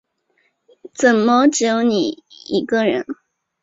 [0.95, 3.05] 怎么只有你一个人